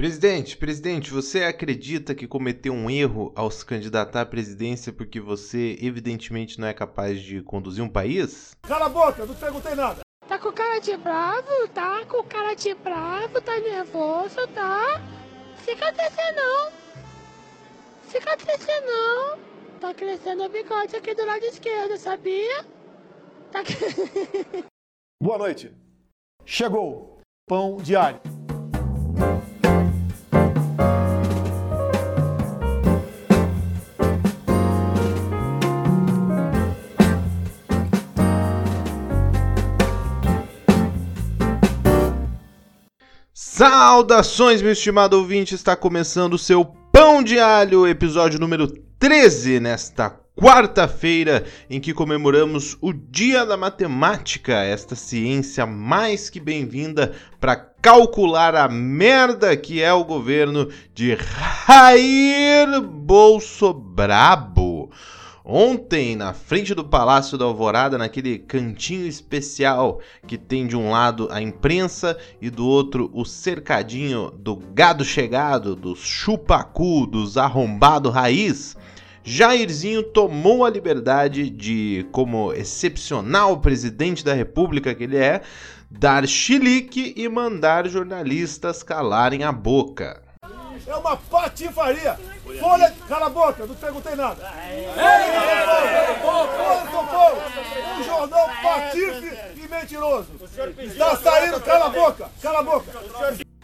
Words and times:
Presidente, 0.00 0.56
presidente, 0.56 1.10
você 1.10 1.44
acredita 1.44 2.14
que 2.14 2.26
cometeu 2.26 2.72
um 2.72 2.88
erro 2.88 3.34
ao 3.36 3.50
se 3.50 3.62
candidatar 3.62 4.22
à 4.22 4.24
presidência 4.24 4.90
porque 4.90 5.20
você 5.20 5.76
evidentemente 5.78 6.58
não 6.58 6.66
é 6.66 6.72
capaz 6.72 7.20
de 7.20 7.42
conduzir 7.42 7.84
um 7.84 7.88
país? 7.88 8.52
Cala 8.62 8.86
a 8.86 8.88
boca, 8.88 9.26
não 9.26 9.34
perguntei 9.34 9.74
nada. 9.74 10.00
Tá 10.26 10.38
com 10.38 10.50
cara 10.52 10.78
de 10.78 10.96
bravo, 10.96 11.68
tá 11.74 12.02
com 12.06 12.22
cara 12.22 12.54
de 12.54 12.72
bravo, 12.76 13.42
tá 13.42 13.60
nervoso, 13.60 14.48
tá? 14.54 15.02
Fica 15.56 15.92
triste 15.92 16.32
não. 16.34 16.72
Fica 18.04 18.36
triste 18.38 18.80
não. 18.80 19.38
Tá 19.80 19.92
crescendo 19.92 20.44
o 20.44 20.48
bigode 20.48 20.96
aqui 20.96 21.14
do 21.14 21.26
lado 21.26 21.44
esquerdo, 21.44 21.98
sabia? 21.98 22.64
Tá... 23.52 23.60
Boa 25.22 25.36
noite. 25.36 25.70
Chegou 26.46 27.20
pão 27.46 27.76
diário. 27.76 28.18
Saudações, 43.60 44.62
meu 44.62 44.72
estimado 44.72 45.18
ouvinte, 45.18 45.54
está 45.54 45.76
começando 45.76 46.32
o 46.32 46.38
seu 46.38 46.64
Pão 46.64 47.22
de 47.22 47.38
Alho, 47.38 47.86
episódio 47.86 48.40
número 48.40 48.66
13, 48.98 49.60
nesta 49.60 50.18
quarta-feira, 50.34 51.44
em 51.68 51.78
que 51.78 51.92
comemoramos 51.92 52.78
o 52.80 52.90
Dia 52.90 53.44
da 53.44 53.58
Matemática, 53.58 54.54
esta 54.64 54.94
ciência 54.96 55.66
mais 55.66 56.30
que 56.30 56.40
bem-vinda 56.40 57.12
para 57.38 57.54
calcular 57.54 58.54
a 58.54 58.66
merda 58.66 59.54
que 59.54 59.82
é 59.82 59.92
o 59.92 60.04
governo 60.04 60.70
de 60.94 61.18
Jair 61.68 62.80
Bolsobrabo. 62.80 64.69
Ontem, 65.44 66.16
na 66.16 66.34
frente 66.34 66.74
do 66.74 66.84
Palácio 66.84 67.38
da 67.38 67.46
Alvorada, 67.46 67.96
naquele 67.96 68.38
cantinho 68.38 69.06
especial 69.06 70.00
que 70.26 70.36
tem 70.36 70.66
de 70.66 70.76
um 70.76 70.90
lado 70.90 71.28
a 71.30 71.40
imprensa 71.40 72.16
e 72.40 72.50
do 72.50 72.66
outro 72.66 73.10
o 73.14 73.24
cercadinho 73.24 74.30
do 74.30 74.56
gado 74.56 75.04
chegado, 75.04 75.74
dos 75.74 76.00
chupacu, 76.00 77.06
dos 77.06 77.38
arrombado 77.38 78.10
raiz, 78.10 78.76
Jairzinho 79.22 80.02
tomou 80.02 80.64
a 80.64 80.70
liberdade 80.70 81.48
de, 81.50 82.06
como 82.10 82.52
excepcional 82.52 83.60
presidente 83.60 84.24
da 84.24 84.34
república 84.34 84.94
que 84.94 85.04
ele 85.04 85.16
é, 85.16 85.42
dar 85.90 86.26
chilique 86.26 87.14
e 87.16 87.28
mandar 87.28 87.88
jornalistas 87.88 88.82
calarem 88.82 89.42
a 89.42 89.52
boca. 89.52 90.29
É 90.90 90.96
uma 90.96 91.16
patifaria. 91.16 92.18
Folha, 92.58 92.92
cala 93.06 93.26
a 93.26 93.30
boca, 93.30 93.64
não 93.64 93.76
perguntei 93.76 94.16
nada. 94.16 94.44
Folha 96.20 96.82
de 96.82 96.90
São 96.90 97.06
Paulo, 97.06 97.42
um 97.96 98.02
jornal 98.02 98.50
patife 98.60 99.38
e 99.56 99.68
mentiroso. 99.68 100.26
Está 100.80 101.16
saindo, 101.16 101.60
cala 101.60 101.86
a 101.86 101.90
boca, 101.90 102.28
cala 102.42 102.58
a 102.58 102.62
boca. 102.64 102.90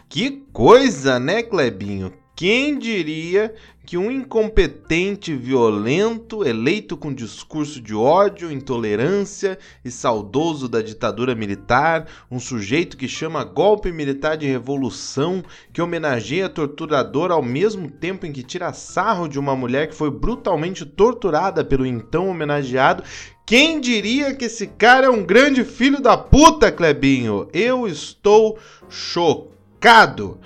Que 0.07 0.41
coisa, 0.53 1.19
né, 1.19 1.43
Clebinho? 1.43 2.13
Quem 2.33 2.79
diria 2.79 3.53
que 3.87 3.97
um 3.97 4.11
incompetente 4.11 5.33
violento, 5.33 6.45
eleito 6.45 6.97
com 6.97 7.13
discurso 7.13 7.79
de 7.79 7.95
ódio, 7.95 8.51
intolerância 8.51 9.57
e 9.83 9.89
saudoso 9.89 10.67
da 10.67 10.81
ditadura 10.81 11.33
militar, 11.33 12.05
um 12.29 12.37
sujeito 12.37 12.97
que 12.97 13.07
chama 13.07 13.45
golpe 13.45 13.89
militar 13.89 14.35
de 14.35 14.45
revolução, 14.45 15.41
que 15.71 15.81
homenageia 15.81 16.49
torturador 16.49 17.31
ao 17.31 17.41
mesmo 17.41 17.89
tempo 17.89 18.25
em 18.25 18.33
que 18.33 18.43
tira 18.43 18.73
sarro 18.73 19.25
de 19.25 19.39
uma 19.39 19.55
mulher 19.55 19.87
que 19.87 19.95
foi 19.95 20.11
brutalmente 20.11 20.85
torturada 20.85 21.63
pelo 21.63 21.85
então 21.85 22.27
homenageado, 22.27 23.05
quem 23.45 23.79
diria 23.79 24.35
que 24.35 24.43
esse 24.43 24.67
cara 24.67 25.07
é 25.07 25.09
um 25.09 25.23
grande 25.23 25.63
filho 25.63 26.01
da 26.01 26.17
puta, 26.17 26.69
Clebinho? 26.73 27.47
Eu 27.53 27.87
estou 27.87 28.59
chocado. 28.89 30.37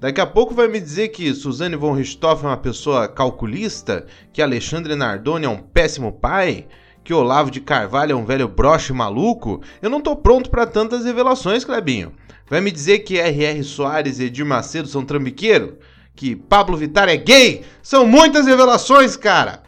Daqui 0.00 0.20
a 0.20 0.26
pouco 0.26 0.54
vai 0.54 0.68
me 0.68 0.78
dizer 0.78 1.08
que 1.08 1.34
Suzane 1.34 1.74
von 1.74 1.92
Richthofen 1.92 2.44
é 2.44 2.50
uma 2.50 2.56
pessoa 2.56 3.08
calculista, 3.08 4.06
que 4.32 4.40
Alexandre 4.40 4.94
Nardoni 4.94 5.44
é 5.44 5.48
um 5.48 5.58
péssimo 5.58 6.12
pai, 6.12 6.68
que 7.02 7.12
Olavo 7.12 7.50
de 7.50 7.60
Carvalho 7.60 8.12
é 8.12 8.14
um 8.14 8.24
velho 8.24 8.46
broche 8.46 8.92
maluco. 8.92 9.60
Eu 9.82 9.90
não 9.90 10.00
tô 10.00 10.14
pronto 10.14 10.50
para 10.50 10.66
tantas 10.66 11.04
revelações, 11.04 11.64
Clebinho. 11.64 12.12
Vai 12.48 12.60
me 12.60 12.70
dizer 12.70 13.00
que 13.00 13.18
R.R. 13.18 13.64
Soares 13.64 14.20
e 14.20 14.26
Edir 14.26 14.46
Macedo 14.46 14.86
são 14.86 15.04
trambiqueiro? 15.04 15.78
Que 16.14 16.36
Pablo 16.36 16.76
Vittar 16.76 17.08
é 17.08 17.16
gay? 17.16 17.64
São 17.82 18.06
muitas 18.06 18.46
revelações, 18.46 19.16
cara! 19.16 19.64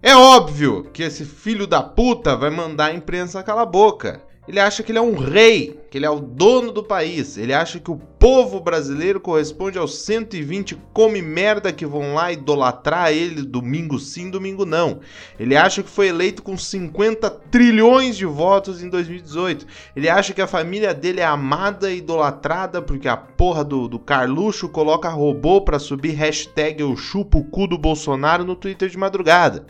É 0.00 0.14
óbvio 0.14 0.84
que 0.92 1.02
esse 1.02 1.24
filho 1.24 1.66
da 1.66 1.82
puta 1.82 2.36
vai 2.36 2.50
mandar 2.50 2.86
a 2.86 2.94
imprensa 2.94 3.42
calar 3.42 3.64
a 3.64 3.66
boca. 3.66 4.22
Ele 4.46 4.60
acha 4.60 4.82
que 4.82 4.92
ele 4.92 4.98
é 4.98 5.02
um 5.02 5.16
rei, 5.16 5.80
que 5.90 5.96
ele 5.96 6.04
é 6.04 6.10
o 6.10 6.20
dono 6.20 6.70
do 6.70 6.82
país. 6.82 7.38
Ele 7.38 7.54
acha 7.54 7.80
que 7.80 7.90
o 7.90 7.96
povo 7.96 8.60
brasileiro 8.60 9.18
corresponde 9.18 9.78
aos 9.78 9.96
120 10.00 10.76
come 10.92 11.22
merda 11.22 11.72
que 11.72 11.86
vão 11.86 12.12
lá 12.12 12.30
idolatrar 12.30 13.10
ele 13.10 13.40
domingo 13.42 13.98
sim, 13.98 14.30
domingo 14.30 14.66
não. 14.66 15.00
Ele 15.40 15.56
acha 15.56 15.82
que 15.82 15.88
foi 15.88 16.08
eleito 16.08 16.42
com 16.42 16.58
50 16.58 17.30
trilhões 17.50 18.18
de 18.18 18.26
votos 18.26 18.82
em 18.82 18.90
2018. 18.90 19.66
Ele 19.96 20.10
acha 20.10 20.34
que 20.34 20.42
a 20.42 20.46
família 20.46 20.92
dele 20.92 21.20
é 21.20 21.24
amada 21.24 21.90
e 21.90 21.98
idolatrada 21.98 22.82
porque 22.82 23.08
a 23.08 23.16
porra 23.16 23.64
do, 23.64 23.88
do 23.88 23.98
Carluxo 23.98 24.68
coloca 24.68 25.08
robô 25.08 25.62
pra 25.62 25.78
subir 25.78 26.12
hashtag 26.12 26.82
eu 26.82 26.94
chupo 26.96 27.38
o 27.38 27.44
cu 27.44 27.66
do 27.66 27.78
Bolsonaro 27.78 28.44
no 28.44 28.54
Twitter 28.54 28.90
de 28.90 28.98
madrugada. 28.98 29.64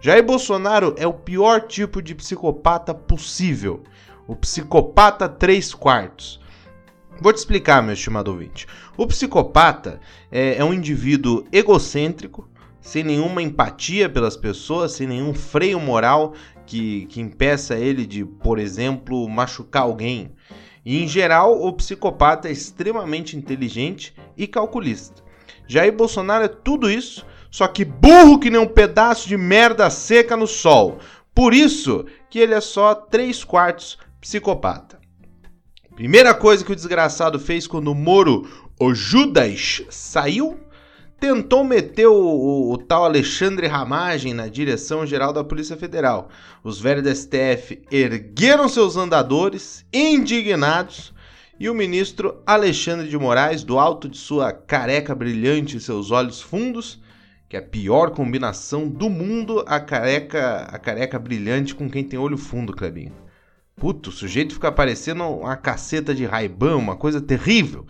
Jair 0.00 0.22
Bolsonaro 0.22 0.94
é 0.98 1.06
o 1.06 1.14
pior 1.14 1.62
tipo 1.62 2.02
de 2.02 2.14
psicopata 2.14 2.94
possível 2.94 3.82
o 4.26 4.34
psicopata 4.34 5.28
3 5.28 5.74
quartos. 5.74 6.40
Vou 7.20 7.32
te 7.32 7.36
explicar, 7.36 7.82
meu 7.82 7.92
estimado 7.92 8.30
ouvinte. 8.30 8.66
O 8.96 9.06
psicopata 9.06 10.00
é, 10.30 10.56
é 10.56 10.64
um 10.64 10.74
indivíduo 10.74 11.44
egocêntrico, 11.52 12.48
sem 12.80 13.02
nenhuma 13.02 13.42
empatia 13.42 14.08
pelas 14.08 14.36
pessoas, 14.36 14.92
sem 14.92 15.06
nenhum 15.06 15.32
freio 15.32 15.80
moral 15.80 16.34
que, 16.66 17.06
que 17.06 17.20
impeça 17.20 17.76
ele 17.76 18.04
de, 18.04 18.24
por 18.24 18.58
exemplo, 18.58 19.28
machucar 19.28 19.82
alguém. 19.82 20.32
E 20.84 21.02
em 21.02 21.08
geral, 21.08 21.64
o 21.64 21.72
psicopata 21.72 22.48
é 22.48 22.52
extremamente 22.52 23.36
inteligente 23.36 24.14
e 24.36 24.46
calculista. 24.46 25.22
Jair 25.66 25.92
Bolsonaro 25.92 26.44
é 26.44 26.48
tudo 26.48 26.90
isso, 26.90 27.24
só 27.50 27.66
que 27.66 27.84
burro 27.84 28.38
que 28.38 28.50
nem 28.50 28.60
um 28.60 28.66
pedaço 28.66 29.28
de 29.28 29.36
merda 29.36 29.88
seca 29.88 30.36
no 30.36 30.46
sol. 30.46 30.98
Por 31.34 31.54
isso 31.54 32.04
que 32.28 32.38
ele 32.38 32.54
é 32.54 32.60
só 32.60 32.94
3 32.94 33.44
quartos 33.44 33.98
psicopata. 34.24 34.98
Primeira 35.94 36.32
coisa 36.32 36.64
que 36.64 36.72
o 36.72 36.74
desgraçado 36.74 37.38
fez 37.38 37.66
quando 37.66 37.88
o 37.92 37.94
Moro, 37.94 38.48
o 38.80 38.94
Judas, 38.94 39.82
saiu, 39.90 40.58
tentou 41.20 41.62
meter 41.62 42.06
o, 42.06 42.14
o, 42.14 42.72
o 42.72 42.78
tal 42.78 43.04
Alexandre 43.04 43.66
Ramagem 43.66 44.32
na 44.32 44.48
direção 44.48 45.04
geral 45.04 45.30
da 45.30 45.44
Polícia 45.44 45.76
Federal. 45.76 46.30
Os 46.64 46.80
velhos 46.80 47.04
da 47.04 47.14
STF 47.14 47.82
ergueram 47.92 48.66
seus 48.66 48.96
andadores, 48.96 49.84
indignados, 49.92 51.12
e 51.60 51.68
o 51.68 51.74
ministro 51.74 52.42
Alexandre 52.46 53.08
de 53.08 53.18
Moraes, 53.18 53.62
do 53.62 53.78
alto 53.78 54.08
de 54.08 54.16
sua 54.16 54.52
careca 54.52 55.14
brilhante 55.14 55.76
e 55.76 55.80
seus 55.80 56.10
olhos 56.10 56.40
fundos, 56.40 56.98
que 57.46 57.56
é 57.56 57.60
a 57.60 57.62
pior 57.62 58.10
combinação 58.10 58.88
do 58.88 59.10
mundo, 59.10 59.62
a 59.66 59.78
careca, 59.78 60.62
a 60.62 60.78
careca 60.78 61.18
brilhante 61.18 61.74
com 61.74 61.90
quem 61.90 62.02
tem 62.02 62.18
olho 62.18 62.38
fundo, 62.38 62.72
Clebinho. 62.72 63.23
Puto, 63.76 64.10
o 64.10 64.12
sujeito 64.12 64.54
fica 64.54 64.70
parecendo 64.70 65.24
uma 65.24 65.56
caceta 65.56 66.14
de 66.14 66.24
raibão, 66.24 66.78
uma 66.78 66.96
coisa 66.96 67.20
terrível. 67.20 67.86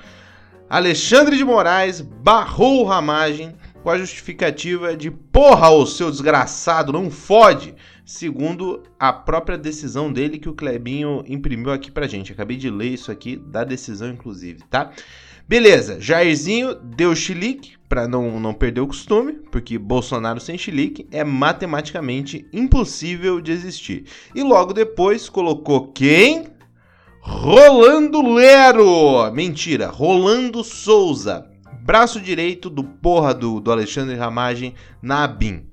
Alexandre 0.69 1.37
de 1.37 1.45
Moraes 1.45 2.01
barrou 2.01 2.81
o 2.81 2.85
Ramagem 2.85 3.55
com 3.83 3.91
a 3.91 3.99
justificativa 3.99 4.97
de 4.97 5.11
porra, 5.11 5.69
ô 5.69 5.85
seu 5.85 6.11
desgraçado, 6.11 6.91
não 6.91 7.11
fode, 7.11 7.75
segundo 8.03 8.83
a 8.99 9.13
própria 9.13 9.59
decisão 9.59 10.11
dele 10.11 10.39
que 10.39 10.49
o 10.49 10.55
Clebinho 10.55 11.23
imprimiu 11.29 11.71
aqui 11.71 11.91
pra 11.91 12.07
gente. 12.07 12.33
Acabei 12.33 12.57
de 12.57 12.71
ler 12.71 12.89
isso 12.89 13.13
aqui 13.13 13.37
da 13.37 13.63
decisão, 13.63 14.09
inclusive, 14.09 14.63
tá? 14.71 14.91
Beleza, 15.47 16.01
Jairzinho 16.01 16.75
deu 16.75 17.15
chilique 17.15 17.75
para 17.87 18.09
não, 18.09 18.41
não 18.41 18.55
perder 18.55 18.81
o 18.81 18.87
costume, 18.87 19.35
porque 19.53 19.77
Bolsonaro 19.79 20.41
sem 20.41 20.57
chilique 20.57 21.07
é 21.11 21.23
matematicamente 21.23 22.47
impossível 22.51 23.41
de 23.43 23.53
existir. 23.53 24.05
E 24.35 24.43
logo 24.43 24.73
depois 24.73 25.29
colocou 25.29 25.89
quem? 25.89 26.47
Rolando 27.21 28.23
Lero! 28.35 29.31
Mentira, 29.33 29.89
Rolando 29.89 30.65
Souza, 30.65 31.47
braço 31.83 32.21
direito 32.21 32.71
do 32.71 32.83
porra 32.83 33.35
do, 33.35 33.61
do 33.61 33.71
Alexandre 33.71 34.17
Ramagem 34.17 34.75
na 35.03 35.25
ABIN. 35.25 35.67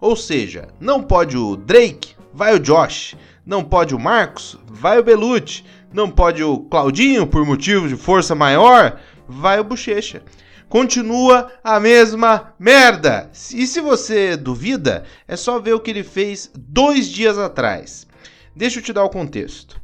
Ou 0.00 0.16
seja, 0.16 0.68
não 0.80 1.00
pode 1.00 1.36
o 1.36 1.56
Drake, 1.56 2.14
vai 2.34 2.54
o 2.54 2.60
Josh. 2.60 3.14
Não 3.46 3.62
pode 3.62 3.94
o 3.94 3.98
Marcos, 3.98 4.58
vai 4.66 4.98
o 4.98 5.04
Belucci. 5.04 5.64
Não 5.96 6.10
pode 6.10 6.44
o 6.44 6.58
Claudinho 6.58 7.26
por 7.26 7.42
motivo 7.46 7.88
de 7.88 7.96
força 7.96 8.34
maior, 8.34 9.00
vai 9.26 9.58
o 9.58 9.64
bochecha. 9.64 10.22
Continua 10.68 11.50
a 11.64 11.80
mesma 11.80 12.52
merda. 12.58 13.30
E 13.54 13.66
se 13.66 13.80
você 13.80 14.36
duvida, 14.36 15.04
é 15.26 15.36
só 15.36 15.58
ver 15.58 15.72
o 15.72 15.80
que 15.80 15.90
ele 15.90 16.04
fez 16.04 16.50
dois 16.54 17.08
dias 17.08 17.38
atrás. 17.38 18.06
Deixa 18.54 18.78
eu 18.78 18.82
te 18.82 18.92
dar 18.92 19.04
o 19.04 19.08
contexto. 19.08 19.80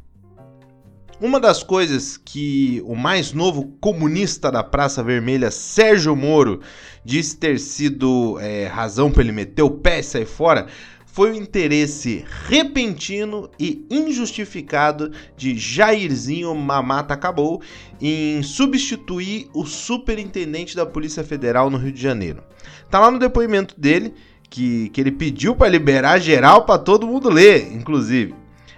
Uma 1.18 1.40
das 1.40 1.62
coisas 1.62 2.18
que 2.18 2.82
o 2.84 2.94
mais 2.94 3.32
novo 3.32 3.74
comunista 3.80 4.52
da 4.52 4.62
Praça 4.62 5.02
Vermelha, 5.02 5.50
Sérgio 5.50 6.14
Moro, 6.14 6.60
disse 7.02 7.38
ter 7.38 7.58
sido 7.58 8.38
é, 8.38 8.66
razão 8.66 9.10
para 9.10 9.22
ele 9.22 9.32
meter 9.32 9.62
o 9.62 9.70
pé 9.70 10.00
e 10.00 10.02
sair 10.02 10.26
fora 10.26 10.66
foi 11.12 11.30
o 11.30 11.34
interesse 11.34 12.24
repentino 12.48 13.50
e 13.60 13.86
injustificado 13.90 15.12
de 15.36 15.56
Jairzinho 15.56 16.54
Mamata 16.54 17.12
Acabou 17.12 17.60
em 18.00 18.42
substituir 18.42 19.48
o 19.54 19.66
superintendente 19.66 20.74
da 20.74 20.86
Polícia 20.86 21.22
Federal 21.22 21.68
no 21.68 21.76
Rio 21.76 21.92
de 21.92 22.00
Janeiro. 22.00 22.42
Tá 22.90 22.98
lá 22.98 23.10
no 23.10 23.18
depoimento 23.18 23.78
dele 23.78 24.14
que, 24.48 24.88
que 24.88 25.00
ele 25.02 25.12
pediu 25.12 25.54
para 25.54 25.68
liberar 25.68 26.18
geral 26.18 26.64
para 26.64 26.78
todo 26.78 27.06
mundo 27.06 27.28
ler, 27.28 27.70
inclusive. 27.72 28.34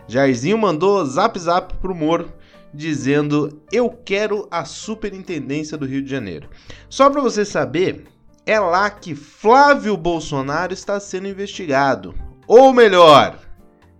Jairzinho 0.09 0.59
mandou 0.59 1.05
zap 1.07 1.39
zap 1.39 1.75
pro 1.79 1.95
Moro 1.95 2.33
dizendo: 2.75 3.63
"Eu 3.71 3.89
quero 3.91 4.49
a 4.51 4.65
superintendência 4.65 5.79
do 5.79 5.87
Rio 5.87 6.03
de 6.03 6.11
Janeiro". 6.11 6.49
Só 6.89 7.09
para 7.09 7.21
você 7.21 7.45
saber, 7.45 8.05
é 8.47 8.61
lá 8.61 8.91
que 8.91 9.15
Flávio 9.15 9.97
Bolsonaro 9.97 10.73
está 10.73 11.01
sendo 11.01 11.29
investigado. 11.29 12.15
Ou 12.47 12.73
melhor, 12.73 13.39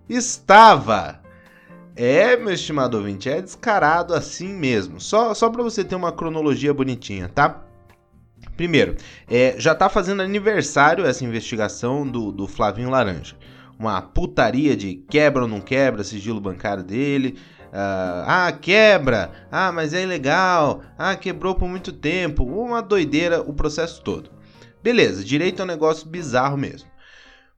estava. 0.07 1.19
É, 1.95 2.35
meu 2.35 2.53
estimado 2.53 2.97
ouvinte, 2.97 3.29
é 3.29 3.41
descarado 3.41 4.13
assim 4.13 4.53
mesmo. 4.53 4.99
Só, 4.99 5.33
só 5.33 5.49
para 5.49 5.63
você 5.63 5.83
ter 5.83 5.95
uma 5.95 6.11
cronologia 6.11 6.73
bonitinha, 6.73 7.29
tá? 7.29 7.63
Primeiro, 8.55 8.95
é, 9.29 9.55
já 9.57 9.73
tá 9.73 9.89
fazendo 9.89 10.21
aniversário 10.21 11.05
essa 11.05 11.25
investigação 11.25 12.07
do, 12.07 12.31
do 12.31 12.47
Flavinho 12.47 12.89
Laranja. 12.89 13.35
Uma 13.79 14.01
putaria 14.01 14.75
de 14.75 14.95
quebra 15.09 15.43
ou 15.43 15.47
não 15.47 15.59
quebra 15.59 16.03
sigilo 16.03 16.39
bancário 16.39 16.83
dele. 16.83 17.37
Uh, 17.73 18.23
ah, 18.25 18.57
quebra. 18.61 19.31
Ah, 19.51 19.71
mas 19.71 19.93
é 19.93 20.03
ilegal. 20.03 20.81
Ah, 20.97 21.15
quebrou 21.15 21.55
por 21.55 21.67
muito 21.67 21.91
tempo. 21.91 22.43
Uma 22.43 22.81
doideira 22.81 23.41
o 23.41 23.53
processo 23.53 24.01
todo. 24.01 24.34
Beleza, 24.85 25.23
direito 25.23 25.63
é 25.63 25.65
um 25.65 25.67
negócio 25.67 26.07
bizarro 26.07 26.55
mesmo. 26.55 26.87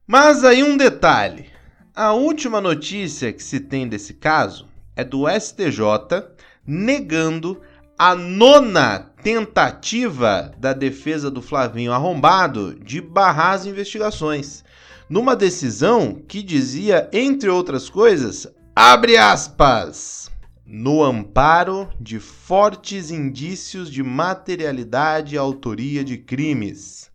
Mas 0.07 0.45
aí 0.45 0.63
um 0.63 0.77
detalhe: 0.77 1.49
a 1.93 2.13
última 2.13 2.61
notícia 2.61 3.33
que 3.33 3.43
se 3.43 3.59
tem 3.59 3.85
desse 3.85 4.13
caso 4.13 4.65
é 4.95 5.03
do 5.03 5.25
STJ 5.27 6.23
negando 6.65 7.61
a 7.99 8.15
nona 8.15 9.11
tentativa 9.21 10.53
da 10.57 10.71
defesa 10.71 11.29
do 11.29 11.41
Flavinho 11.41 11.91
Arrombado 11.91 12.73
de 12.75 13.01
barrar 13.01 13.55
as 13.55 13.65
investigações, 13.65 14.63
numa 15.09 15.35
decisão 15.35 16.21
que 16.29 16.41
dizia, 16.41 17.09
entre 17.11 17.49
outras 17.49 17.89
coisas, 17.89 18.47
abre 18.73 19.17
aspas, 19.17 20.31
no 20.69 21.01
amparo 21.01 21.89
de 21.97 22.19
fortes 22.19 23.09
indícios 23.09 23.89
de 23.89 24.03
materialidade 24.03 25.35
e 25.35 25.37
autoria 25.37 26.03
de 26.03 26.17
crimes. 26.17 27.09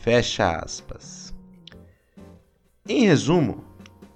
Fecha 0.00 0.56
aspas. 0.56 1.34
Em 2.88 3.06
resumo, 3.06 3.62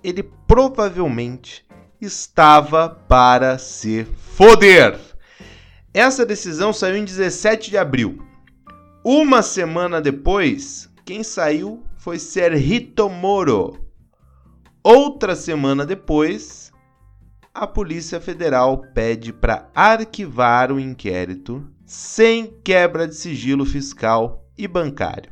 ele 0.02 0.22
provavelmente 0.22 1.66
estava 2.00 2.88
para 2.88 3.58
se 3.58 4.06
foder. 4.34 4.98
Essa 5.92 6.24
decisão 6.24 6.72
saiu 6.72 6.96
em 6.96 7.04
17 7.04 7.68
de 7.68 7.76
abril. 7.76 8.22
Uma 9.04 9.42
semana 9.42 10.00
depois, 10.00 10.88
quem 11.04 11.22
saiu 11.22 11.82
foi 11.98 12.18
Serrito 12.18 13.10
Moro. 13.10 13.78
Outra 14.82 15.36
semana 15.36 15.84
depois, 15.84 16.65
a 17.56 17.66
Polícia 17.66 18.20
Federal 18.20 18.82
pede 18.92 19.32
para 19.32 19.70
arquivar 19.74 20.70
o 20.70 20.78
inquérito 20.78 21.66
sem 21.86 22.54
quebra 22.62 23.08
de 23.08 23.14
sigilo 23.14 23.64
fiscal 23.64 24.44
e 24.58 24.68
bancário. 24.68 25.30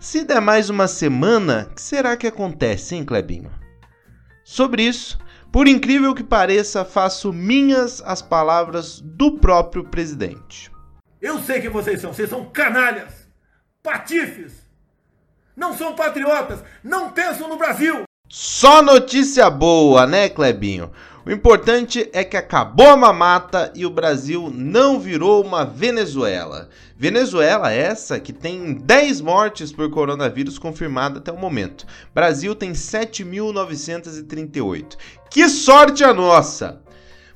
Se 0.00 0.24
der 0.24 0.40
mais 0.40 0.70
uma 0.70 0.88
semana, 0.88 1.68
o 1.70 1.74
que 1.74 1.82
será 1.82 2.16
que 2.16 2.26
acontece, 2.26 2.94
hein, 2.94 3.04
Clebinho? 3.04 3.50
Sobre 4.42 4.84
isso, 4.84 5.18
por 5.52 5.68
incrível 5.68 6.14
que 6.14 6.24
pareça, 6.24 6.82
faço 6.82 7.30
minhas 7.30 8.00
as 8.06 8.22
palavras 8.22 8.98
do 8.98 9.32
próprio 9.38 9.84
presidente. 9.84 10.72
Eu 11.20 11.40
sei 11.40 11.60
que 11.60 11.68
vocês 11.68 12.00
são, 12.00 12.14
vocês 12.14 12.30
são 12.30 12.46
canalhas, 12.46 13.28
patifes, 13.82 14.52
não 15.54 15.76
são 15.76 15.94
patriotas, 15.94 16.64
não 16.82 17.10
pensam 17.10 17.48
no 17.48 17.58
Brasil. 17.58 18.04
Só 18.30 18.80
notícia 18.80 19.50
boa, 19.50 20.06
né, 20.06 20.28
Clebinho? 20.28 20.90
O 21.28 21.30
importante 21.30 22.10
é 22.14 22.24
que 22.24 22.38
acabou 22.38 22.88
a 22.88 22.96
mamata 22.96 23.70
e 23.74 23.84
o 23.84 23.90
Brasil 23.90 24.50
não 24.50 24.98
virou 24.98 25.44
uma 25.44 25.62
Venezuela. 25.62 26.70
Venezuela 26.96 27.70
essa 27.70 28.18
que 28.18 28.32
tem 28.32 28.72
10 28.72 29.20
mortes 29.20 29.70
por 29.70 29.90
coronavírus 29.90 30.58
confirmada 30.58 31.18
até 31.18 31.30
o 31.30 31.36
momento. 31.36 31.84
Brasil 32.14 32.54
tem 32.54 32.72
7.938. 32.72 34.96
Que 35.30 35.50
sorte 35.50 36.02
a 36.02 36.14
nossa! 36.14 36.80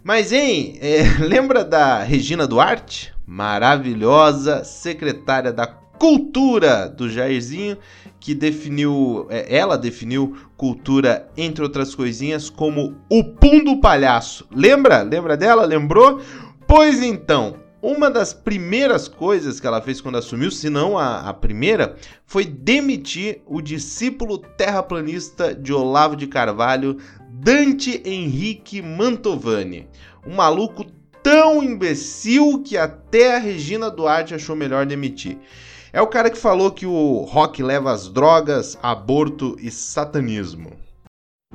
Mas, 0.03 0.33
hein, 0.33 0.79
é, 0.81 1.03
lembra 1.23 1.63
da 1.63 2.03
Regina 2.03 2.47
Duarte? 2.47 3.13
Maravilhosa 3.27 4.65
secretária 4.65 5.53
da 5.53 5.67
cultura 6.03 6.89
do 6.89 7.09
Jairzinho, 7.09 7.79
que 8.19 8.35
definiu, 8.35 9.29
é, 9.31 9.57
ela 9.57 9.79
definiu 9.79 10.37
cultura, 10.57 11.29
entre 11.37 11.63
outras 11.63 11.95
coisinhas, 11.95 12.51
como 12.51 12.97
o 13.09 13.23
pum 13.23 13.63
do 13.63 13.81
palhaço. 13.81 14.45
Lembra? 14.53 15.03
Lembra 15.03 15.37
dela? 15.37 15.65
Lembrou? 15.65 16.21
Pois 16.67 17.01
então, 17.01 17.55
uma 17.81 18.11
das 18.11 18.35
primeiras 18.35 19.07
coisas 19.07 19.61
que 19.61 19.67
ela 19.69 19.81
fez 19.81 20.01
quando 20.01 20.19
assumiu, 20.19 20.51
se 20.51 20.69
não 20.69 20.99
a, 20.99 21.21
a, 21.21 21.33
primeira, 21.33 21.95
foi 22.27 22.47
demitir 22.47 23.41
o 23.47 23.63
discípulo 23.63 24.39
terraplanista 24.39 25.55
de 25.55 25.73
Olavo 25.73 26.17
de 26.17 26.27
Carvalho, 26.27 26.97
Dante 27.31 28.03
Henrique 28.05 28.83
Mantovani. 28.83 29.87
Um 30.27 30.35
maluco 30.35 30.85
tão 31.23 31.63
imbecil 31.63 32.61
que 32.65 32.77
até 32.77 33.37
a 33.37 33.39
Regina 33.39 33.89
Duarte 33.89 34.35
achou 34.35 34.57
melhor 34.57 34.85
demitir. 34.85 35.39
É 35.95 36.01
o 36.01 36.07
cara 36.07 36.31
que 36.31 36.39
falou 36.39 36.71
que 36.71 36.87
o 36.87 37.19
rock 37.29 37.63
leva 37.63 37.93
as 37.93 38.09
drogas, 38.09 38.79
aborto 38.83 39.57
e 39.61 39.71
satanismo. 39.71 40.71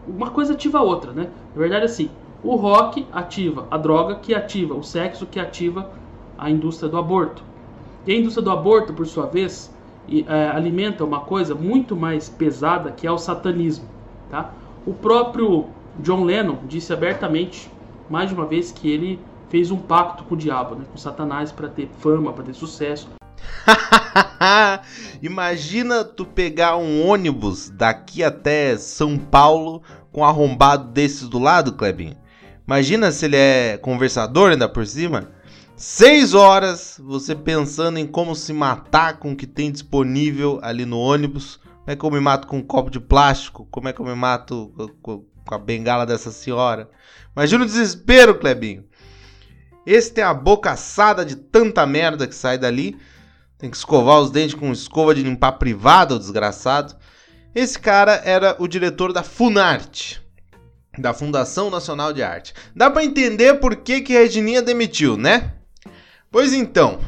Uma 0.07 0.29
coisa 0.29 0.53
ativa 0.53 0.77
a 0.77 0.83
outra, 0.83 1.11
né? 1.11 1.31
Na 1.55 1.59
verdade, 1.59 1.85
assim, 1.85 2.11
o 2.43 2.55
rock 2.55 3.07
ativa 3.11 3.67
a 3.71 3.77
droga, 3.77 4.17
que 4.17 4.35
ativa 4.35 4.75
o 4.75 4.83
sexo, 4.83 5.25
que 5.25 5.39
ativa 5.39 5.89
a 6.37 6.51
indústria 6.51 6.87
do 6.87 6.99
aborto. 6.99 7.41
E 8.05 8.11
a 8.11 8.15
indústria 8.15 8.43
do 8.43 8.51
aborto, 8.51 8.93
por 8.93 9.07
sua 9.07 9.25
vez, 9.25 9.73
é, 10.07 10.49
alimenta 10.49 11.03
uma 11.03 11.21
coisa 11.21 11.55
muito 11.55 11.95
mais 11.95 12.29
pesada, 12.29 12.91
que 12.91 13.07
é 13.07 13.11
o 13.11 13.17
satanismo. 13.17 13.89
Tá? 14.29 14.51
O 14.85 14.93
próprio 14.93 15.65
John 15.97 16.23
Lennon 16.23 16.59
disse 16.67 16.93
abertamente, 16.93 17.71
mais 18.07 18.29
de 18.29 18.35
uma 18.35 18.45
vez, 18.45 18.71
que 18.71 18.87
ele 18.87 19.19
fez 19.49 19.71
um 19.71 19.77
pacto 19.77 20.23
com 20.25 20.35
o 20.35 20.37
diabo, 20.37 20.75
né, 20.75 20.85
com 20.91 20.97
Satanás, 20.97 21.51
para 21.51 21.69
ter 21.69 21.89
fama, 21.97 22.31
para 22.31 22.43
ter 22.43 22.53
sucesso. 22.53 23.09
Imagina 25.21 26.03
tu 26.03 26.25
pegar 26.25 26.77
um 26.77 27.07
ônibus 27.07 27.69
daqui 27.69 28.23
até 28.23 28.77
São 28.77 29.17
Paulo 29.17 29.81
com 30.11 30.21
um 30.21 30.25
arrombado 30.25 30.91
desses 30.91 31.27
do 31.27 31.39
lado, 31.39 31.73
Klebin. 31.73 32.15
Imagina 32.67 33.11
se 33.11 33.25
ele 33.25 33.37
é 33.37 33.77
conversador 33.77 34.51
ainda 34.51 34.67
por 34.67 34.85
cima. 34.85 35.31
Seis 35.75 36.33
horas 36.33 36.99
você 37.03 37.35
pensando 37.35 37.99
em 37.99 38.07
como 38.07 38.35
se 38.35 38.51
matar 38.51 39.19
com 39.19 39.31
o 39.31 39.35
que 39.35 39.45
tem 39.45 39.71
disponível 39.71 40.59
ali 40.61 40.85
no 40.85 40.99
ônibus. 40.99 41.57
Como 41.57 41.91
é 41.91 41.95
que 41.95 42.03
eu 42.03 42.11
me 42.11 42.19
mato 42.19 42.47
com 42.47 42.57
um 42.57 42.63
copo 42.63 42.89
de 42.89 42.99
plástico? 42.99 43.67
Como 43.71 43.87
é 43.87 43.93
que 43.93 44.01
eu 44.01 44.05
me 44.05 44.15
mato 44.15 44.73
com 45.01 45.23
a 45.49 45.57
bengala 45.57 46.05
dessa 46.05 46.31
senhora? 46.31 46.89
Imagina 47.35 47.63
o 47.63 47.67
desespero, 47.67 48.39
Klebinho. 48.39 48.83
Esse 49.85 50.11
tem 50.11 50.23
a 50.23 50.33
boca 50.33 50.71
assada 50.71 51.23
de 51.23 51.35
tanta 51.35 51.85
merda 51.85 52.27
que 52.27 52.35
sai 52.35 52.57
dali. 52.57 52.97
Tem 53.57 53.71
que 53.71 53.77
escovar 53.77 54.19
os 54.19 54.29
dentes 54.29 54.53
com 54.53 54.71
escova 54.71 55.15
de 55.15 55.23
limpar 55.23 55.53
privada, 55.53 56.15
o 56.15 56.19
desgraçado. 56.19 56.95
Esse 57.55 57.79
cara 57.79 58.21
era 58.23 58.55
o 58.59 58.67
diretor 58.67 59.11
da 59.11 59.23
Funarte, 59.23 60.21
da 60.97 61.11
Fundação 61.11 61.71
Nacional 61.71 62.13
de 62.13 62.21
Arte. 62.21 62.53
Dá 62.75 62.91
para 62.91 63.03
entender 63.03 63.55
por 63.55 63.75
que 63.77 64.01
que 64.01 64.13
Regininha 64.13 64.61
demitiu, 64.61 65.17
né? 65.17 65.53
Pois 66.29 66.53
então, 66.53 66.99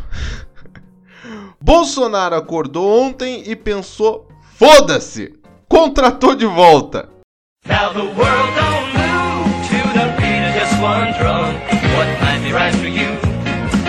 Bolsonaro 1.62 2.36
acordou 2.36 3.00
ontem 3.00 3.44
e 3.46 3.56
pensou: 3.56 4.28
foda-se, 4.56 5.34
contratou 5.68 6.34
de 6.34 6.48
volta. 6.48 7.10
Now 7.68 7.94
the 7.94 8.00
world 8.00 8.56
don't 8.56 8.98
move 8.98 9.68
to 9.68 9.94
the 9.94 10.08
beat 10.18 10.48
of 10.48 10.60
just 10.60 10.82
one 10.82 11.14
drum. 11.20 11.54
What 11.96 12.10
for 12.78 12.88
you 12.88 13.10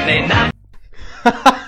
may 0.04 0.26
not 0.26 0.49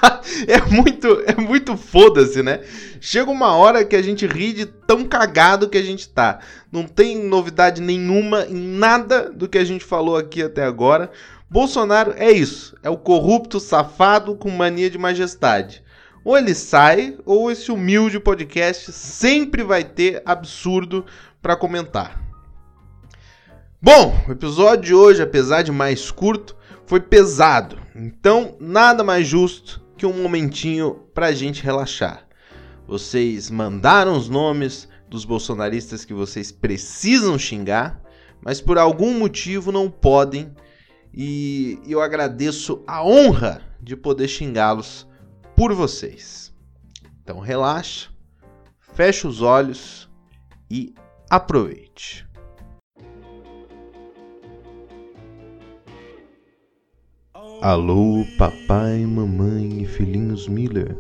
é 0.49 0.61
muito, 0.71 1.23
é 1.26 1.40
muito 1.40 1.76
foda-se, 1.76 2.42
né? 2.42 2.61
Chega 3.00 3.30
uma 3.30 3.54
hora 3.54 3.85
que 3.85 3.97
a 3.97 4.02
gente 4.02 4.26
ri 4.26 4.52
de 4.52 4.66
tão 4.66 5.04
cagado 5.04 5.68
que 5.68 5.78
a 5.78 5.82
gente 5.82 6.09
tá. 6.09 6.40
Não 6.71 6.85
tem 6.85 7.18
novidade 7.25 7.80
nenhuma 7.80 8.44
em 8.47 8.54
nada 8.54 9.30
do 9.30 9.49
que 9.49 9.59
a 9.59 9.64
gente 9.64 9.85
falou 9.85 10.16
aqui 10.16 10.42
até 10.42 10.64
agora. 10.64 11.11
Bolsonaro 11.49 12.14
é 12.16 12.30
isso, 12.30 12.76
é 12.82 12.90
o 12.90 12.97
corrupto 12.97 13.61
safado 13.61 14.35
com 14.35 14.50
mania 14.50 14.90
de 14.90 14.99
majestade. 14.99 15.82
Ou 16.25 16.38
ele 16.38 16.54
sai, 16.54 17.18
ou 17.26 17.50
esse 17.50 17.71
humilde 17.71 18.18
podcast 18.18 18.92
sempre 18.92 19.62
vai 19.62 19.85
ter 19.85 20.23
absurdo 20.25 21.04
para 21.42 21.56
comentar. 21.56 22.23
Bom, 23.80 24.16
o 24.28 24.32
episódio 24.32 24.85
de 24.85 24.94
hoje, 24.94 25.21
apesar 25.21 25.62
de 25.62 25.73
mais 25.73 26.11
curto, 26.11 26.56
foi 26.87 27.00
pesado. 27.00 27.76
Então, 27.94 28.56
nada 28.61 29.02
mais 29.02 29.26
justo 29.26 29.81
que 30.02 30.06
um 30.06 30.21
momentinho 30.21 30.94
pra 31.14 31.30
gente 31.30 31.62
relaxar. 31.62 32.26
Vocês 32.88 33.49
mandaram 33.52 34.16
os 34.16 34.28
nomes 34.28 34.88
dos 35.09 35.25
bolsonaristas 35.25 36.04
que 36.04 36.12
vocês 36.12 36.50
precisam 36.50 37.38
xingar, 37.38 38.02
mas 38.40 38.61
por 38.61 38.78
algum 38.78 39.16
motivo 39.16 39.71
não 39.71 39.88
podem. 39.88 40.52
E 41.14 41.78
eu 41.87 42.00
agradeço 42.00 42.82
a 42.85 43.04
honra 43.04 43.62
de 43.80 43.94
poder 43.94 44.26
xingá-los 44.26 45.06
por 45.54 45.73
vocês. 45.73 46.52
Então 47.23 47.38
relaxa, 47.38 48.11
feche 48.97 49.25
os 49.28 49.40
olhos 49.40 50.11
e 50.68 50.97
aproveite. 51.30 52.26
Alô, 57.62 58.26
papai, 58.37 59.07
mamãe 59.07 59.83
e 59.83 59.87
filhinhos 59.87 60.49
Miller. 60.49 60.97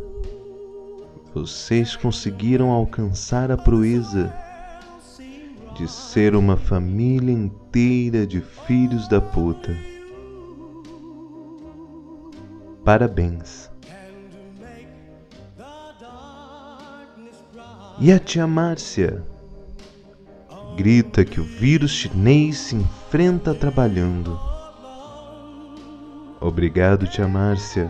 Vocês 1.34 1.96
conseguiram 1.96 2.70
alcançar 2.70 3.50
a 3.50 3.56
proeza 3.56 4.32
de 5.74 5.90
ser 5.90 6.36
uma 6.36 6.56
família 6.56 7.32
inteira 7.32 8.24
de 8.24 8.40
filhos 8.40 9.08
da 9.08 9.20
puta. 9.20 9.76
Parabéns. 12.84 13.68
E 17.98 18.12
a 18.12 18.20
tia 18.20 18.46
Márcia? 18.46 19.24
Grita 20.76 21.24
que 21.24 21.40
o 21.40 21.44
vírus 21.44 21.90
chinês 21.90 22.56
se 22.56 22.76
enfrenta 22.76 23.52
trabalhando. 23.52 24.51
Obrigado, 26.42 27.06
tia 27.06 27.28
Márcia. 27.28 27.88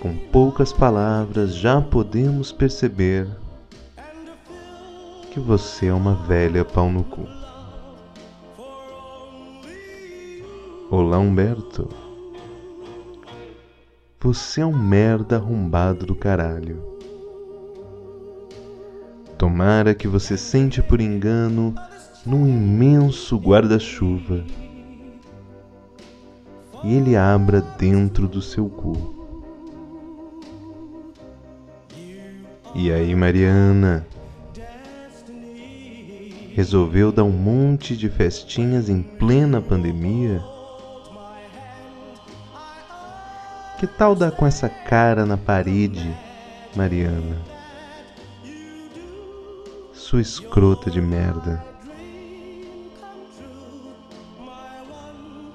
Com 0.00 0.16
poucas 0.16 0.72
palavras 0.72 1.52
já 1.52 1.80
podemos 1.80 2.52
perceber 2.52 3.26
que 5.32 5.40
você 5.40 5.86
é 5.86 5.92
uma 5.92 6.14
velha 6.14 6.64
pau 6.64 6.88
no 6.88 7.02
cu. 7.02 7.26
Olá, 10.88 11.18
Humberto. 11.18 11.88
Você 14.20 14.60
é 14.60 14.66
um 14.66 14.78
merda 14.78 15.34
arrombado 15.34 16.06
do 16.06 16.14
caralho. 16.14 16.80
Tomara 19.36 19.96
que 19.96 20.06
você 20.06 20.36
sente 20.36 20.80
por 20.80 21.00
engano 21.00 21.74
num 22.24 22.46
imenso 22.46 23.36
guarda-chuva 23.36 24.44
ele 26.92 27.16
abra 27.16 27.60
dentro 27.60 28.28
do 28.28 28.42
seu 28.42 28.68
cu. 28.68 29.14
E 32.74 32.92
aí, 32.92 33.14
Mariana? 33.14 34.04
Resolveu 36.52 37.10
dar 37.12 37.24
um 37.24 37.30
monte 37.30 37.96
de 37.96 38.08
festinhas 38.08 38.88
em 38.88 39.00
plena 39.00 39.60
pandemia? 39.60 40.42
Que 43.78 43.86
tal 43.86 44.14
dar 44.14 44.32
com 44.32 44.46
essa 44.46 44.68
cara 44.68 45.24
na 45.24 45.36
parede, 45.36 46.14
Mariana? 46.76 47.36
Sua 49.92 50.20
escrota 50.20 50.90
de 50.90 51.00
merda. 51.00 51.64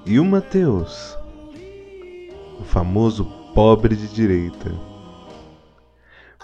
E 0.06 0.18
o 0.18 0.24
Mateus? 0.24 1.19
O 2.60 2.64
famoso 2.64 3.24
pobre 3.54 3.96
de 3.96 4.06
direita. 4.06 4.70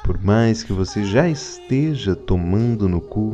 Por 0.03 0.23
mais 0.23 0.63
que 0.63 0.73
você 0.73 1.05
já 1.05 1.29
esteja 1.29 2.17
tomando 2.17 2.89
no 2.89 3.01
cu, 3.01 3.33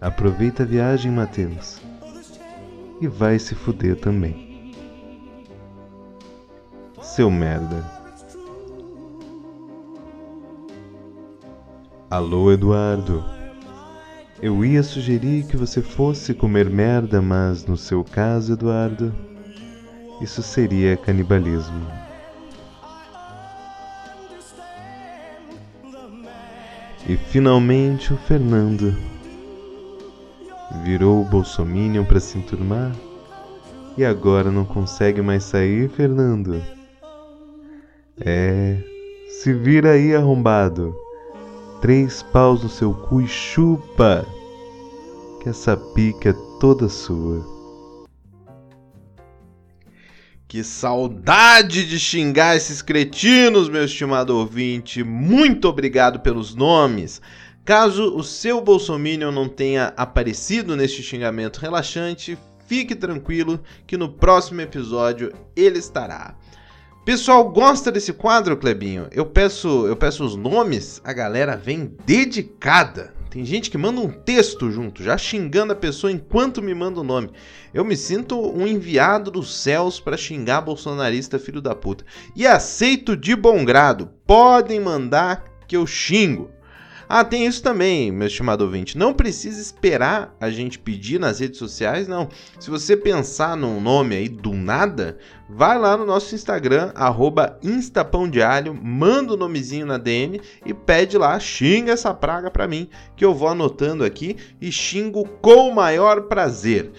aproveita 0.00 0.62
a 0.62 0.66
viagem, 0.66 1.10
Mateus, 1.10 1.80
e 3.00 3.08
vai 3.08 3.38
se 3.38 3.54
fuder 3.54 3.96
também. 3.96 4.72
Seu 7.02 7.30
merda. 7.30 7.84
Alô, 12.08 12.52
Eduardo. 12.52 13.24
Eu 14.40 14.64
ia 14.64 14.82
sugerir 14.82 15.46
que 15.46 15.56
você 15.56 15.82
fosse 15.82 16.34
comer 16.34 16.70
merda, 16.70 17.20
mas 17.22 17.64
no 17.64 17.76
seu 17.76 18.04
caso, 18.04 18.52
Eduardo, 18.52 19.12
isso 20.20 20.42
seria 20.42 20.96
canibalismo. 20.96 21.86
E 27.08 27.16
finalmente 27.16 28.12
o 28.12 28.16
Fernando 28.16 28.96
virou 30.82 31.22
o 31.22 31.24
Bolsominion 31.24 32.04
para 32.04 32.18
se 32.18 32.38
enturmar 32.38 32.92
e 33.96 34.04
agora 34.04 34.50
não 34.50 34.64
consegue 34.64 35.22
mais 35.22 35.44
sair, 35.44 35.88
Fernando. 35.88 36.60
É, 38.20 38.78
se 39.28 39.52
vira 39.52 39.92
aí, 39.92 40.14
arrombado. 40.14 40.94
Três 41.80 42.22
paus 42.22 42.62
no 42.62 42.68
seu 42.68 42.92
cu 42.92 43.20
e 43.20 43.28
chupa, 43.28 44.26
que 45.40 45.48
essa 45.48 45.76
pica 45.76 46.30
é 46.30 46.34
toda 46.58 46.88
sua. 46.88 47.55
Que 50.48 50.62
saudade 50.62 51.88
de 51.88 51.98
xingar 51.98 52.56
esses 52.56 52.80
cretinos, 52.80 53.68
meu 53.68 53.84
estimado 53.84 54.36
ouvinte. 54.36 55.02
Muito 55.02 55.66
obrigado 55.66 56.20
pelos 56.20 56.54
nomes. 56.54 57.20
Caso 57.64 58.14
o 58.14 58.22
seu 58.22 58.60
Bolsominion 58.60 59.32
não 59.32 59.48
tenha 59.48 59.92
aparecido 59.96 60.76
neste 60.76 61.02
xingamento 61.02 61.58
relaxante, 61.58 62.38
fique 62.68 62.94
tranquilo 62.94 63.60
que 63.88 63.96
no 63.96 64.08
próximo 64.08 64.60
episódio 64.60 65.32
ele 65.56 65.80
estará. 65.80 66.36
Pessoal, 67.04 67.50
gosta 67.50 67.90
desse 67.90 68.12
quadro, 68.12 68.56
Clebinho? 68.56 69.08
Eu 69.10 69.26
peço, 69.26 69.84
eu 69.88 69.96
peço 69.96 70.24
os 70.24 70.36
nomes, 70.36 71.00
a 71.02 71.12
galera 71.12 71.56
vem 71.56 71.92
dedicada. 72.06 73.15
Tem 73.36 73.44
gente 73.44 73.70
que 73.70 73.76
manda 73.76 74.00
um 74.00 74.08
texto 74.08 74.70
junto, 74.70 75.02
já 75.02 75.18
xingando 75.18 75.70
a 75.70 75.76
pessoa 75.76 76.10
enquanto 76.10 76.62
me 76.62 76.74
manda 76.74 77.00
o 77.00 77.04
nome. 77.04 77.28
Eu 77.74 77.84
me 77.84 77.94
sinto 77.94 78.40
um 78.40 78.66
enviado 78.66 79.30
dos 79.30 79.54
céus 79.54 80.00
para 80.00 80.16
xingar 80.16 80.62
bolsonarista 80.62 81.38
filho 81.38 81.60
da 81.60 81.74
puta. 81.74 82.02
E 82.34 82.46
aceito 82.46 83.14
de 83.14 83.36
bom 83.36 83.62
grado. 83.62 84.08
Podem 84.26 84.80
mandar 84.80 85.44
que 85.68 85.76
eu 85.76 85.86
xingo. 85.86 86.50
Ah, 87.08 87.24
tem 87.24 87.46
isso 87.46 87.62
também, 87.62 88.10
meu 88.10 88.26
estimado 88.26 88.64
ouvinte. 88.64 88.98
Não 88.98 89.14
precisa 89.14 89.60
esperar 89.60 90.34
a 90.40 90.50
gente 90.50 90.76
pedir 90.76 91.20
nas 91.20 91.38
redes 91.38 91.58
sociais, 91.58 92.08
não. 92.08 92.28
Se 92.58 92.68
você 92.68 92.96
pensar 92.96 93.56
num 93.56 93.80
nome 93.80 94.16
aí 94.16 94.28
do 94.28 94.52
nada, 94.52 95.16
vai 95.48 95.78
lá 95.78 95.96
no 95.96 96.04
nosso 96.04 96.34
Instagram, 96.34 96.90
arroba 96.96 97.58
instapãodialho, 97.62 98.74
manda 98.74 99.32
o 99.32 99.36
um 99.36 99.38
nomezinho 99.38 99.86
na 99.86 99.98
DM 99.98 100.40
e 100.64 100.74
pede 100.74 101.16
lá, 101.16 101.38
xinga 101.38 101.92
essa 101.92 102.12
praga 102.12 102.50
pra 102.50 102.66
mim, 102.66 102.88
que 103.14 103.24
eu 103.24 103.32
vou 103.32 103.48
anotando 103.48 104.04
aqui 104.04 104.36
e 104.60 104.72
xingo 104.72 105.24
com 105.40 105.68
o 105.68 105.74
maior 105.74 106.22
prazer. 106.22 106.92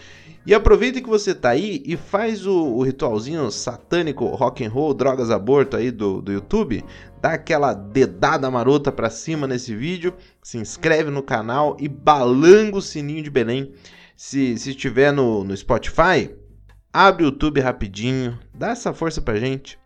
E 0.48 0.54
aproveita 0.54 1.02
que 1.02 1.10
você 1.10 1.36
tá 1.36 1.50
aí 1.50 1.84
e 1.86 1.98
faz 1.98 2.48
o, 2.48 2.56
o, 2.56 2.82
ritualzinho 2.82 3.52
satânico, 3.52 4.26
rock 4.28 4.64
and 4.64 4.70
roll, 4.70 4.94
drogas, 4.94 5.30
aborto 5.30 5.76
aí 5.76 5.92
do, 5.92 6.22
do 6.22 6.32
YouTube. 6.32 6.86
Dá 7.22 7.34
aquela 7.34 7.74
dedada 7.74 8.50
marota 8.52 8.92
pra 8.92 9.10
cima 9.10 9.48
nesse 9.48 9.76
vídeo, 9.76 10.14
se 10.42 10.58
inscreve 10.58 11.10
no 11.10 11.24
canal 11.24 11.76
e 11.80 11.88
balanga 11.88 12.78
o 12.78 12.82
sininho 12.82 13.24
de 13.24 13.30
Belém. 13.30 13.74
Se, 14.16 14.58
se 14.58 14.72
estiver 14.72 15.12
no, 15.12 15.44
no 15.44 15.56
Spotify, 15.56 16.30
abre 16.94 17.24
o 17.24 17.28
YouTube 17.28 17.60
rapidinho, 17.60 18.38
dá 18.54 18.70
essa 18.70 18.94
força 18.94 19.22
pra 19.22 19.40
gente. 19.40 19.80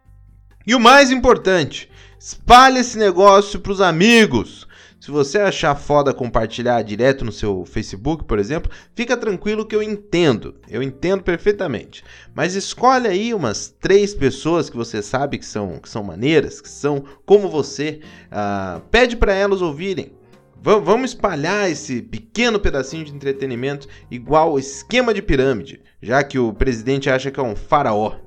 E 0.66 0.76
o 0.76 0.80
mais 0.80 1.12
importante, 1.12 1.90
espalhe 2.20 2.80
esse 2.80 2.98
negócio 2.98 3.60
pros 3.60 3.82
amigos. 3.82 4.68
Se 5.02 5.10
você 5.10 5.40
achar 5.40 5.74
foda 5.74 6.14
compartilhar 6.14 6.80
direto 6.84 7.26
no 7.26 7.32
seu 7.32 7.66
Facebook, 7.66 8.24
por 8.24 8.38
exemplo, 8.38 8.72
fica 8.94 9.18
tranquilo 9.18 9.66
que 9.66 9.76
eu 9.76 9.82
entendo. 9.82 10.54
Eu 10.70 10.84
entendo 10.84 11.24
perfeitamente. 11.24 12.04
Mas 12.36 12.54
escolhe 12.54 13.08
aí 13.08 13.34
umas 13.34 13.68
três 13.68 14.14
pessoas 14.14 14.70
que 14.70 14.78
você 14.78 15.02
sabe 15.02 15.40
que 15.40 15.46
são, 15.46 15.80
que 15.80 15.90
são 15.90 16.04
maneiras, 16.04 16.62
que 16.62 16.70
são 16.70 17.04
como 17.26 17.50
você. 17.50 18.00
Uh, 18.28 18.80
pede 18.92 19.16
para 19.16 19.34
elas 19.34 19.60
ouvirem. 19.60 20.14
V 20.62 20.80
vamos 20.80 21.10
espalhar 21.10 21.68
esse 21.68 22.04
pequeno 22.04 22.60
pedacinho 22.60 23.04
de 23.04 23.12
entretenimento 23.12 23.88
igual 24.12 24.60
esquema 24.60 25.16
de 25.16 25.24
pirâmide, 25.24 25.82
já 26.00 26.24
que 26.24 26.38
o 26.38 26.54
presidente 26.54 27.10
acha 27.10 27.32
que 27.32 27.40
é 27.40 27.44
um 27.44 27.56
faraó. 27.56 28.18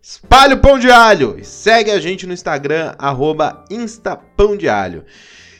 Espalhe 0.00 0.54
o 0.54 0.60
pão 0.60 0.78
de 0.78 0.92
alho 0.92 1.36
e 1.40 1.44
segue 1.44 1.90
a 1.90 1.98
gente 1.98 2.24
no 2.24 2.32
Instagram, 2.32 2.94
arroba 2.98 3.64
instapãodealho. 3.68 5.04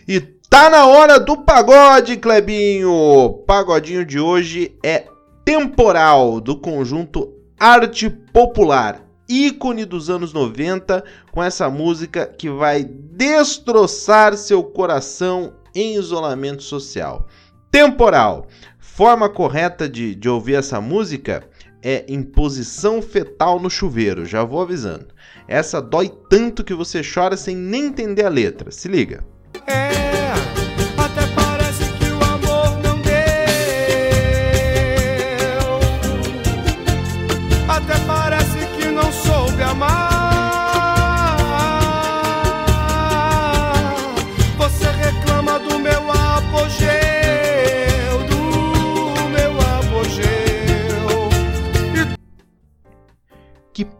E 0.06 0.33
tá 0.54 0.70
na 0.70 0.86
hora 0.86 1.18
do 1.18 1.38
pagode, 1.38 2.16
Clebinho! 2.16 3.42
Pagodinho 3.44 4.06
de 4.06 4.20
hoje 4.20 4.72
é 4.84 5.04
Temporal, 5.44 6.40
do 6.40 6.56
conjunto 6.56 7.34
Arte 7.58 8.08
Popular, 8.08 9.04
ícone 9.28 9.84
dos 9.84 10.08
anos 10.08 10.32
90, 10.32 11.02
com 11.32 11.42
essa 11.42 11.68
música 11.68 12.24
que 12.24 12.48
vai 12.48 12.84
destroçar 12.84 14.36
seu 14.36 14.62
coração 14.62 15.54
em 15.74 15.96
isolamento 15.96 16.62
social. 16.62 17.26
Temporal. 17.68 18.46
Forma 18.78 19.28
correta 19.28 19.88
de, 19.88 20.14
de 20.14 20.28
ouvir 20.28 20.54
essa 20.54 20.80
música 20.80 21.42
é 21.82 22.04
em 22.06 22.22
posição 22.22 23.02
fetal 23.02 23.58
no 23.58 23.68
chuveiro, 23.68 24.24
já 24.24 24.44
vou 24.44 24.62
avisando. 24.62 25.08
Essa 25.48 25.82
dói 25.82 26.12
tanto 26.30 26.62
que 26.62 26.74
você 26.74 27.02
chora 27.02 27.36
sem 27.36 27.56
nem 27.56 27.86
entender 27.86 28.24
a 28.24 28.28
letra. 28.28 28.70
Se 28.70 28.86
liga. 28.86 29.24
É, 29.66 30.03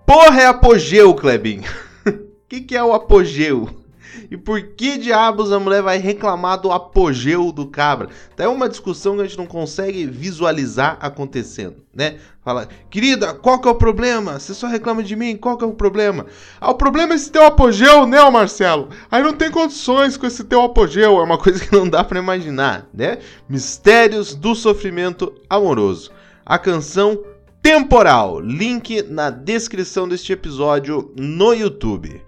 porra 0.06 0.42
é 0.42 0.46
apogeu, 0.46 1.14
Klebin? 1.14 1.60
O 2.06 2.12
que, 2.48 2.60
que 2.60 2.76
é 2.76 2.82
o 2.82 2.92
apogeu? 2.92 3.84
E 4.30 4.36
por 4.36 4.60
que 4.62 4.96
diabos 4.98 5.52
a 5.52 5.60
mulher 5.60 5.82
vai 5.82 5.98
reclamar 5.98 6.60
do 6.60 6.72
apogeu 6.72 7.52
do 7.52 7.66
cabra? 7.66 8.08
Tá 8.36 8.44
é 8.44 8.48
uma 8.48 8.68
discussão 8.68 9.16
que 9.16 9.22
a 9.22 9.24
gente 9.24 9.38
não 9.38 9.46
consegue 9.46 10.06
visualizar 10.06 10.96
acontecendo, 11.00 11.76
né? 11.92 12.16
Fala, 12.44 12.68
querida, 12.90 13.34
qual 13.34 13.58
que 13.58 13.68
é 13.68 13.70
o 13.70 13.76
problema? 13.76 14.38
Você 14.38 14.54
só 14.54 14.66
reclama 14.66 15.02
de 15.02 15.16
mim, 15.16 15.36
qual 15.36 15.56
que 15.56 15.64
é 15.64 15.66
o 15.66 15.72
problema? 15.72 16.26
Ah, 16.60 16.70
o 16.70 16.74
problema 16.74 17.12
é 17.12 17.16
esse 17.16 17.30
teu 17.30 17.44
apogeu, 17.44 18.06
né, 18.06 18.18
Marcelo? 18.30 18.88
Aí 19.10 19.22
não 19.22 19.32
tem 19.32 19.50
condições 19.50 20.16
com 20.16 20.26
esse 20.26 20.44
teu 20.44 20.62
apogeu, 20.62 21.18
é 21.18 21.22
uma 21.22 21.38
coisa 21.38 21.64
que 21.64 21.74
não 21.74 21.88
dá 21.88 22.04
para 22.04 22.18
imaginar, 22.18 22.88
né? 22.92 23.18
Mistérios 23.48 24.34
do 24.34 24.54
sofrimento 24.54 25.32
amoroso. 25.48 26.10
A 26.44 26.58
canção 26.58 27.18
temporal. 27.64 28.40
Link 28.40 29.02
na 29.04 29.30
descrição 29.30 30.06
deste 30.06 30.34
episódio 30.34 31.14
no 31.16 31.54
YouTube. 31.54 32.20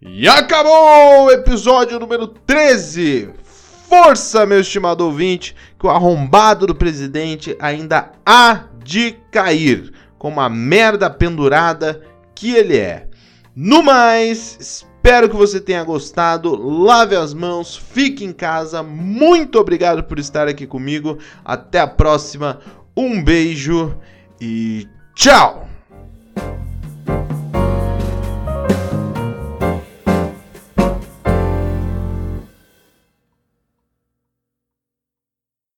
E 0.00 0.28
acabou 0.28 1.24
o 1.24 1.30
episódio 1.32 1.98
número 1.98 2.28
13. 2.28 3.30
Força, 3.88 4.46
meu 4.46 4.60
estimado 4.60 5.04
ouvinte, 5.04 5.56
que 5.76 5.86
o 5.88 5.90
arrombado 5.90 6.68
do 6.68 6.74
presidente 6.76 7.56
ainda 7.58 8.12
há 8.24 8.66
de 8.84 9.16
cair, 9.32 9.92
como 10.16 10.40
a 10.40 10.48
merda 10.48 11.10
pendurada 11.10 12.00
que 12.32 12.54
ele 12.54 12.76
é. 12.76 13.08
No 13.56 13.82
mais, 13.82 14.56
espero 14.60 15.28
que 15.28 15.34
você 15.34 15.60
tenha 15.60 15.82
gostado. 15.82 16.54
Lave 16.54 17.16
as 17.16 17.34
mãos, 17.34 17.76
fique 17.76 18.24
em 18.24 18.32
casa. 18.32 18.84
Muito 18.84 19.58
obrigado 19.58 20.04
por 20.04 20.20
estar 20.20 20.46
aqui 20.46 20.64
comigo. 20.64 21.18
Até 21.44 21.80
a 21.80 21.88
próxima. 21.88 22.60
Um 22.96 23.22
beijo 23.22 23.96
e 24.40 24.88
tchau! 25.14 25.68